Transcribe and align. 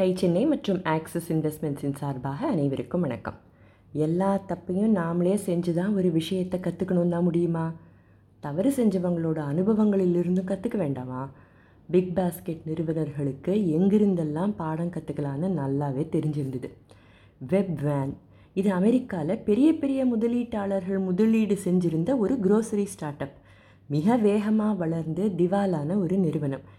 Tie 0.00 0.14
Chennai 0.16 0.46
மற்றும் 0.46 0.84
axis 0.84 1.32
இன்வெஸ்ட்மெண்ட்ஸின் 1.32 1.96
சார்பாக 1.96 2.46
அனைவருக்கும் 2.46 3.00
வணக்கம். 3.00 3.36
எல்லா 3.92 4.40
தப்பையும் 4.48 4.94
நாமளே 4.96 5.34
செஞ்சு 5.46 5.72
தான் 5.74 5.96
ஒரு 5.96 6.10
விஷயத்தை 6.10 6.60
கற்றுக்கணும் 6.60 7.08
தான் 7.08 7.22
முடியுமா? 7.22 7.72
தவறு 8.40 8.70
செஞ்சவங்களோட 8.70 9.38
அனுபவங்களிலிருந்தும் 9.52 10.48
கற்றுக்க 10.52 10.76
வேண்டாமா? 10.76 11.30
பிக் 11.88 12.12
பாஸ்கெட் 12.18 12.64
நிறுவனர்களுக்கு 12.64 13.52
எங்கிருந்தெல்லாம் 13.52 14.54
பாடம் 14.56 14.90
கற்றுக்கலான்னு 14.90 15.50
நல்லாவே 15.60 16.06
தெரிஞ்சிருந்தது. 16.16 16.70
வெப் 17.38 17.80
வேன் 17.82 18.16
இது 18.54 18.72
அமெரிக்காவில் 18.72 19.38
பெரிய 19.38 19.74
பெரிய 19.74 20.06
முதலீட்டாளர்கள் 20.06 20.98
முதலீடு 20.98 21.58
செஞ்சிருந்த 21.64 22.18
ஒரு 22.18 22.36
குரோசரி 22.42 22.84
ஸ்டார்ட் 22.84 23.22
அப் 23.22 23.38
மிக 23.86 24.16
வேகமாக 24.16 24.72
வளர்ந்து 24.72 25.26
திவாலான 25.36 25.98
ஒரு 25.98 26.16
நிறுவனம். 26.16 26.78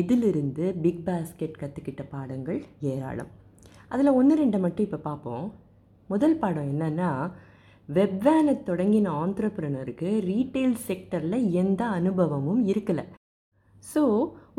இதிலிருந்து 0.00 0.64
பிக் 0.84 1.02
பாஸ்கெட் 1.06 1.58
கற்றுக்கிட்ட 1.62 2.02
பாடங்கள் 2.12 2.60
ஏராளம். 2.92 3.30
அதில் 3.92 4.16
ஒன்று 4.18 4.34
ரெண்டை 4.42 4.58
மட்டும் 4.64 4.86
இப்போ 4.88 5.00
பார்ப்போம் 5.08 5.46
முதல் 6.12 6.36
பாடம் 6.42 6.70
என்னென்னா 6.72 7.10
வெப்வேனை 7.88 8.54
தொடங்கின 8.68 9.12
ஆண்டர்ப்ரனருக்கு 9.22 10.10
ரீட்டைல் 10.30 10.76
செக்டரில் 10.88 11.38
எந்த 11.62 11.82
அனுபவமும் 11.98 12.62
இருக்கலை. 12.72 13.04
ஸோ 13.92 14.02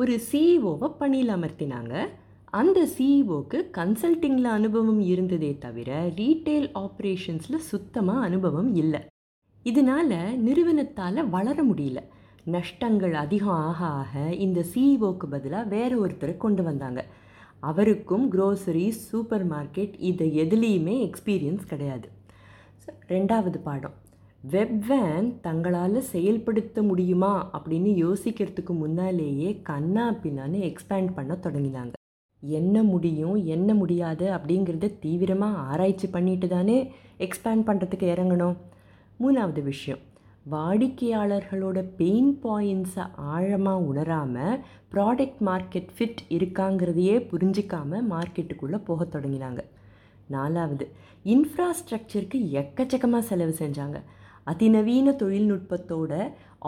ஒரு 0.01 0.13
சிஇஓவை 0.29 0.89
பணியில் 1.01 1.33
அமர்த்தினாங்க. 1.37 1.93
அந்த 2.59 2.79
சிஇஓக்கு 2.95 3.59
கன்சல்ட்டிங்கில் 3.77 4.49
அனுபவம் 4.57 4.99
இருந்ததே 5.11 5.51
தவிர 5.65 5.91
ரீட்டைல் 6.19 6.67
ஆப்ரேஷன்ஸில் 6.85 7.65
சுத்தமாக 7.71 8.25
அனுபவம் 8.27 8.69
இல்லை. 8.81 9.01
இதனால் 9.71 10.15
நிறுவனத்தால் 10.47 11.29
வளர 11.35 11.57
முடியல. 11.69 11.99
நஷ்டங்கள் 12.45 13.13
அதிகம் 13.13 13.53
ஆக 13.53 13.85
ஆக 13.85 14.33
இந்த 14.33 14.65
சிஇஓக்கு 14.75 15.25
பதிலாக 15.29 15.69
வேறு 15.69 16.07
ஒருத்தரை 16.07 16.37
கொண்டு 16.37 16.63
வந்தாங்க. 16.63 17.05
அவருக்கும் 17.59 18.31
க்ரோசரி 18.31 18.89
சூப்பர் 18.89 19.49
மார்க்கெட் 19.49 19.93
இது 19.97 20.25
எதுலேயுமே 20.25 20.95
எக்ஸ்பீரியன்ஸ் 21.01 21.65
கிடையாது. 21.67 22.09
ரெண்டாவது 23.07 23.57
பாடம். 23.63 23.93
வெப்வேன் 24.51 25.39
தங்களால் 25.41 26.01
செயல்படுத்த 26.01 26.81
முடியுமா 26.81 27.49
அப்படின்னு 27.53 27.91
யோசிக்கிறதுக்கு 28.05 28.69
முன்னாலேயே 28.69 29.59
கண்ணா 29.63 30.13
பின்னான்னு 30.23 30.73
எக்ஸ்பேண்ட் 30.73 31.13
பண்ண 31.15 31.37
தொடங்கினாங்க. 31.43 31.93
என்ன 32.39 32.83
முடியும் 32.83 33.45
என்ன 33.45 33.73
முடியாது 33.73 34.31
அப்படிங்கிறத 34.31 34.99
தீவிரமாக 34.99 35.57
ஆராய்ச்சி 35.57 36.07
பண்ணிட்டு 36.07 36.47
தானே 36.47 36.91
எக்ஸ்பேண்ட் 37.19 37.67
பண்ணுறதுக்கு 37.67 38.07
இறங்கணும். 38.15 38.55
மூணாவது 39.19 39.63
விஷயம். 39.63 39.99
வாடிக்கையாளர்களோட 40.51 41.79
பெயின் 41.99 42.31
பாயிண்ட்ஸை 42.43 43.03
ஆழமாக 43.33 43.85
உணராமல் 43.89 44.57
ப்ராடக்ட் 44.93 45.41
மார்க்கெட் 45.47 45.91
ஃபிட் 45.97 46.21
இருக்காங்கிறதையே 46.29 47.15
புரிஞ்சிக்காமல் 47.31 48.07
மார்க்கெட்டுக்குள்ளே 48.09 48.79
போக 48.89 49.05
தொடங்கினாங்க. 49.05 49.61
நாலாவது 50.27 50.85
இன்ஃப்ராஸ்ட்ரக்சருக்கு 51.25 52.39
எக்கச்சக்கமாக 52.61 53.27
செலவு 53.29 53.53
செஞ்சாங்க. 53.59 53.99
அதிநவீன 54.43 55.11
தொழில்நுட்பத்தோட 55.21 56.13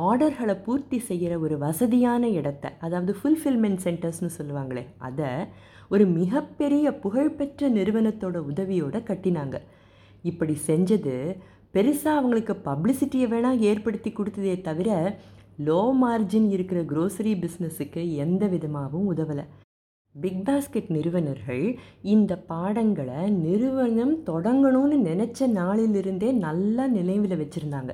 ஆர்டர்களை 0.09 0.55
பூர்த்தி 0.65 0.99
செய்கிற 0.99 1.33
ஒரு 1.39 1.57
வசதியான 1.57 2.29
இடத்த 2.39 2.71
அதாவது 2.79 3.15
ஃபுல்ஃபில்மெண்ட் 3.19 3.83
சென்டர்ஸ்னு 3.85 4.31
சொல்லுவாங்களே 4.37 4.83
அதை 5.07 5.31
ஒரு 5.89 6.05
மிகப்பெரிய 6.19 6.85
புகழ்பெற்ற 7.03 7.69
நிறுவனத்தோட 7.69 8.37
உதவியோடு 8.51 9.01
கட்டினாங்க. 9.09 9.57
இப்படி 10.23 10.57
செஞ்சது 10.67 11.15
பெருசாக 11.75 12.19
அவங்களுக்கு 12.19 12.53
பப்ளிசிட்டியை 12.67 13.27
வேணால் 13.31 13.63
ஏற்படுத்தி 13.69 14.09
கொடுத்ததே 14.11 14.55
தவிர 14.67 14.89
லோ 15.67 15.81
மார்ஜின் 16.01 16.47
இருக்கிற 16.55 16.79
க்ரோசரி 16.91 17.33
பிஸ்னஸுக்கு 17.43 18.01
எந்த 18.23 18.43
விதமாகவும் 18.53 19.09
உதவலை. 19.13 19.45
பிக் 20.15 20.43
பாஸ்கெட் 20.47 20.89
நிறுவனர்கள் 20.95 21.63
இந்த 22.13 22.33
பாடங்களை 22.51 23.21
நிறுவனம் 23.45 24.13
தொடங்கணும்னு 24.29 24.97
நினச்ச 25.09 25.47
நாளிலிருந்தே 25.59 26.29
நல்லா 26.45 26.85
நினைவில் 26.97 27.39
வச்சுருந்தாங்க. 27.41 27.93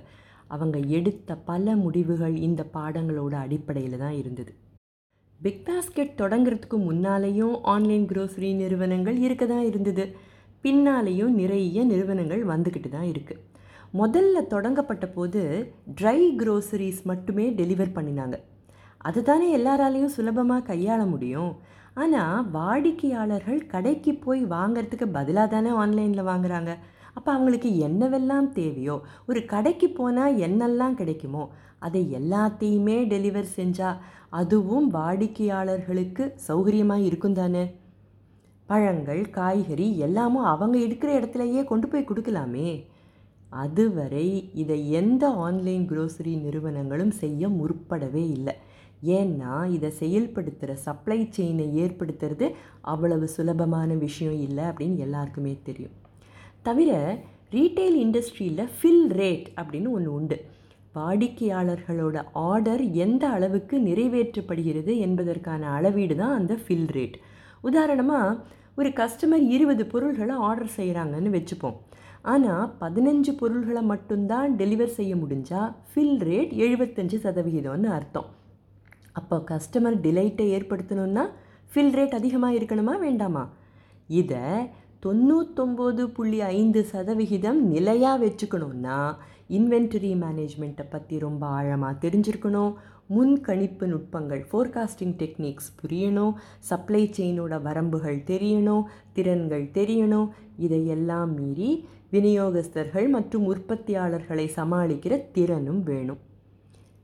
அவங்க 0.56 0.78
எடுத்த 0.98 1.36
பல 1.50 1.76
முடிவுகள் 1.84 2.36
இந்த 2.48 2.62
பாடங்களோட 2.76 3.34
அடிப்படையில் 3.46 4.02
தான் 4.04 4.18
இருந்தது. 4.22 4.52
பிக் 5.40 5.64
பாஸ்கெட் 5.68 6.20
தொடங்கிறதுக்கு 6.22 6.80
முன்னாலேயும் 6.90 7.56
ஆன்லைன் 7.74 8.06
க்ரோசரி 8.12 8.52
நிறுவனங்கள் 8.64 9.18
இருக்க 9.28 9.46
தான் 9.54 9.66
இருந்தது. 9.72 10.06
பின்னாலேயும் 10.66 11.34
நிறைய 11.42 11.84
நிறுவனங்கள் 11.92 12.44
வந்துக்கிட்டு 12.54 12.92
தான் 12.98 13.10
இருக்குது 13.14 13.42
முதல்ல 14.00 14.42
தொடங்கப்பட்ட 14.48 15.06
போது 15.06 15.42
ட்ரை 16.02 16.20
க்ரோசரிஸ் 16.42 17.02
மட்டுமே 17.04 17.46
டெலிவர் 17.50 17.96
பண்ணினாங்க. 17.96 18.36
அதுதானே 18.98 19.48
எல்லாராலையும் 19.58 20.14
சுலபமாக 20.16 20.66
கையாள 20.70 21.02
முடியும். 21.06 21.52
ஆனால் 21.94 22.46
வாடிக்கையாளர்கள் 22.52 23.68
கடைக்கு 23.74 24.12
போய் 24.26 24.42
வாங்கிறதுக்கு 24.46 25.08
பதிலாக 25.18 25.48
தானே 25.48 25.72
ஆன்லைனில் 25.84 26.30
வாங்குகிறாங்க 26.30 26.74
அப்போ 27.18 27.30
அவங்களுக்கு 27.34 27.70
என்னவெல்லாம் 27.88 28.48
தேவையோ 28.52 28.96
ஒரு 29.26 29.40
கடைக்கு 29.46 29.88
போனால் 29.90 30.38
என்னெல்லாம் 30.48 30.96
கிடைக்குமோ 31.02 31.44
அதை 31.80 32.02
எல்லாத்தையுமே 32.20 32.98
டெலிவர் 33.14 33.50
செஞ்சால் 33.58 34.00
அதுவும் 34.42 34.88
வாடிக்கையாளர்களுக்கு 34.90 36.24
சௌகரியமாக 36.48 37.08
இருக்கும் 37.10 37.38
தானே? 37.42 37.64
பழங்கள் 38.70 39.22
காய்கறி 39.30 39.88
எல்லாமும் 40.08 40.50
அவங்க 40.54 40.78
எடுக்கிற 40.78 41.10
இடத்துலையே 41.20 41.64
கொண்டு 41.64 41.88
போய் 41.88 42.10
கொடுக்கலாமே. 42.10 42.70
அதுவரை 43.52 44.52
இதை 44.54 44.92
எந்த 44.92 45.24
ஆன்லைன் 45.30 45.86
க்ரோசரி 45.92 46.34
நிறுவனங்களும் 46.42 47.12
செய்ய 47.12 47.48
முற்படவே 47.48 48.24
இல்லை. 48.38 48.54
ஏன்னா 49.18 49.54
இதை 49.72 49.90
செயல்படுத்துகிற 50.00 50.74
சப்ளை 50.74 51.30
செயினை 51.30 51.68
ஏற்படுத்துறது 51.84 52.48
அவ்வளவு 52.82 53.28
சுலபமான 53.28 53.94
விஷயம் 53.94 54.40
இல்லை 54.48 54.64
அப்படின்னு 54.64 54.98
எல்லாருக்குமே 54.98 55.54
தெரியும். 55.64 55.96
தவிர 56.62 56.92
ரீட்டைல் 57.52 57.98
இண்டஸ்ட்ரியில் 58.06 58.72
ஃபில் 58.78 59.08
ரேட் 59.20 59.48
அப்படின்னு 59.60 59.90
ஒன்று 59.98 60.14
உண்டு. 60.14 60.38
வாடிக்கையாளர்களோட 60.96 62.24
ஆர்டர் 62.34 62.84
எந்த 63.06 63.24
அளவுக்கு 63.28 63.76
நிறைவேற்றப்படுகிறது 63.80 64.98
என்பதற்கான 64.98 65.70
அளவீடு 65.70 66.16
தான் 66.16 66.38
அந்த 66.40 66.54
ஃபில் 66.64 66.90
ரேட் 66.92 67.18
உதாரணமாக 67.62 68.38
ஒரு 68.76 68.90
கஸ்டமர் 68.90 69.46
இருபது 69.56 69.86
பொருள்களை 69.86 70.36
ஆர்டர் 70.36 70.76
செய்கிறாங்கன்னு 70.78 71.32
வச்சுப்போம். 71.38 71.80
ஆனால் 72.22 72.66
பதினஞ்சு 72.82 73.32
பொருள்களை 73.38 73.82
மட்டும்தான் 73.84 74.56
டெலிவர் 74.58 74.98
செய்ய 74.98 75.16
முடிஞ்சால் 75.16 75.72
ஃபில் 75.92 76.20
ரேட் 76.30 76.54
எழுபத்தஞ்சு 76.66 77.18
சதவிகிதம்னு 77.26 77.90
அர்த்தம். 77.98 78.30
அப்போ 79.12 79.38
கஸ்டமர் 79.52 79.98
டிலைட்டை 80.06 80.46
ஏற்படுத்தணும்னா 80.58 81.26
ஃபில் 81.72 81.94
ரேட் 81.98 82.18
அதிகமாக 82.20 82.58
இருக்கணுமா 82.60 82.94
வேண்டாமா? 83.00 83.44
இதை 84.10 84.46
தொண்ணூத்தொம்பது 85.06 86.04
புள்ளி 86.16 86.42
ஐந்து 86.42 86.82
சதவிகிதம் 86.86 87.60
நிலையாக 87.74 88.22
வச்சுக்கணுன்னா 88.26 88.98
இன்வென்டரி 89.50 90.12
மேனேஜ்மெண்ட்டை 90.24 90.86
பற்றி 90.90 91.16
ரொம்ப 91.20 91.44
ஆழமாக 91.48 92.08
தெரிஞ்சிருக்கணும். 92.08 92.74
முன்கணிப்பு 93.12 93.86
நுட்பங்கள் 93.86 94.46
ஃபோர்காஸ்டிங் 94.52 95.16
டெக்னிக்ஸ் 95.18 95.72
புரியணும் 95.82 96.34
சப்ளை 96.60 97.10
செயினோட 97.18 97.62
வரம்புகள் 97.62 98.18
தெரியணும் 98.18 98.84
திறன்கள் 99.14 99.64
தெரியணும் 99.64 100.30
இதையெல்லாம் 100.58 101.34
மீறி 101.34 101.88
விநியோகஸ்தர்கள் 102.12 103.10
மற்றும் 103.10 103.56
உற்பத்தியாளர்களை 103.56 104.48
சமாளிக்கிற 104.56 105.24
திறனும் 105.32 105.84
வேணும். 105.84 106.18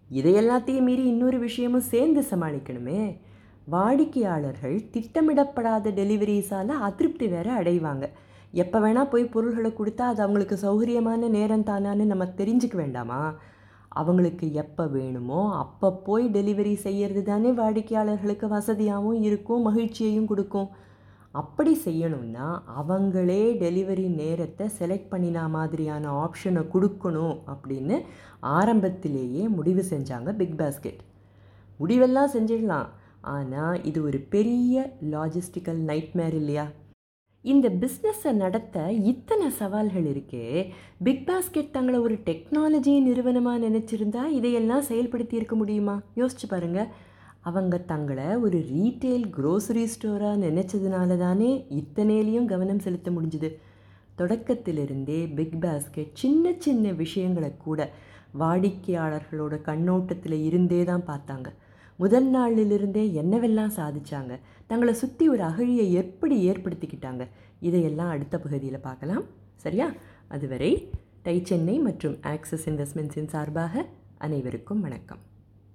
இதை 0.09 0.33
எல்லாத்தையும் 0.33 0.81
மீறி 0.81 1.03
இன்னொரு 1.03 1.39
விஷயமும் 1.39 1.87
சேர்ந்து 1.93 2.21
சமாளிக்கணுமே. 2.21 3.19
வாடிக்கையாளர்கள் 3.65 4.81
திட்டமிடப்படாத 4.91 5.89
டெலிவரிஸால் 5.89 6.67
அதிருப்தி 6.67 7.27
வேற 7.27 7.63
அடைவாங்க. 7.63 8.09
எப்போ 8.51 8.79
வேணால் 8.79 9.09
போய் 9.09 9.25
பொருள்களை 9.25 9.71
கொடுத்தா 9.71 10.01
அது 10.01 10.21
அவங்களுக்கு 10.21 10.57
சௌகரியமான 10.61 11.29
நேரம் 11.29 11.65
தானான்னு 11.65 12.05
நம்ம 12.05 12.25
தெரிஞ்சுக்க 12.25 12.75
வேண்டாமா? 12.75 13.39
அவங்களுக்கு 13.99 14.47
எப்போ 14.63 14.83
வேணுமோ 14.97 15.41
அப்போ 15.61 15.87
போய் 16.07 16.25
டெலிவரி 16.37 16.73
செய்கிறது 16.85 17.23
தானே 17.29 17.51
வாடிக்கையாளர்களுக்கு 17.61 18.47
வசதியாகவும் 18.55 19.21
இருக்கும் 19.27 19.65
மகிழ்ச்சியையும் 19.67 20.29
கொடுக்கும். 20.31 20.69
அப்படி 21.41 21.73
செய்யணும்னா 21.85 22.47
அவங்களே 22.81 23.41
டெலிவரி 23.63 24.05
நேரத்தை 24.21 24.65
செலக்ட் 24.77 25.11
பண்ணினா 25.11 25.43
மாதிரியான 25.55 26.11
ஆப்ஷனை 26.23 26.63
கொடுக்கணும் 26.73 27.35
அப்படின்னு 27.53 27.97
ஆரம்பத்திலேயே 28.57 29.43
முடிவு 29.57 29.83
செஞ்சாங்க 29.91 30.31
பிக் 30.41 30.57
பாஸ்கெட் 30.61 31.01
முடிவெல்லாம் 31.79 32.33
செஞ்சிடலாம். 32.35 32.87
ஆனால் 33.35 33.77
இது 33.89 33.99
ஒரு 34.09 34.19
பெரிய 34.33 34.75
லாஜிஸ்டிக்கல் 35.13 35.79
நைட்மேர் 35.89 36.35
இல்லையா? 36.41 36.65
இந்த 37.51 37.67
பிஸ்னஸை 37.81 38.31
நடத்த 38.41 38.91
இத்தனை 39.11 39.47
சவால்கள் 39.59 40.07
இருக்கே. 40.11 40.45
பிக் 41.05 41.21
பாஸ்கெட் 41.27 41.75
தங்களை 41.75 41.99
ஒரு 41.99 42.15
டெக்னாலஜி 42.27 42.93
நிறுவனமாக 43.07 43.61
நினச்சிருந்தா 43.67 44.23
இதையெல்லாம் 44.37 44.87
செயல்படுத்தி 44.89 45.35
இருக்க 45.39 45.55
முடியுமா? 45.55 45.95
யோசிச்சு 46.15 46.47
பாருங்கள் 46.47 46.89
அவங்க 47.49 47.77
தங்களை 47.91 48.25
ஒரு 48.45 48.57
ரீட்டெயில் 48.73 49.25
க்ரோசரி 49.37 49.85
ஸ்டோராக 49.93 50.41
நினச்சதுனால 50.45 51.17
தானே 51.17 51.51
இத்தனையிலையும் 51.81 52.49
கவனம் 52.53 52.83
செலுத்த 52.87 53.11
முடிஞ்சுது. 53.11 53.51
தொடக்கத்திலிருந்தே 54.17 55.19
பிக் 55.35 55.57
பாஸ்கெட் 55.61 56.11
சின்ன 56.23 56.53
சின்ன 56.65 56.91
விஷயங்களை 57.03 57.51
கூட 57.57 57.89
வாடிக்கையாளர்களோட 58.39 59.55
கண்ணோட்டத்தில் 59.69 60.37
இருந்தே 60.49 60.81
தான் 60.83 61.07
பார்த்தாங்க. 61.11 61.49
முதல் 61.97 62.27
நாளிலிருந்தே 62.33 63.03
என்னவெல்லாம் 63.21 63.71
சாதிச்சாங்க? 63.75 64.39
தங்களை 64.67 64.93
சுற்றி 64.93 65.29
ஒரு 65.29 65.43
அகழியை 65.43 65.91
எப்படி 65.91 66.49
ஏற்படுத்திக்கிட்டாங்க? 66.49 67.27
இதையெல்லாம் 67.59 68.09
அடுத்த 68.09 68.39
பகுதியில் 68.39 68.79
பார்க்கலாம். 68.79 69.23
சரியா? 69.55 69.91
அதுவரை 70.27 70.89
டை 71.23 71.41
சென்னை 71.43 71.79
மற்றும் 71.79 72.17
ஆக்சிஸ் 72.21 72.69
இன்வெஸ்ட்மெண்ட்ஸின் 72.69 73.27
சார்பாக 73.27 73.85
அனைவருக்கும் 74.17 74.81
வணக்கம். 74.81 75.17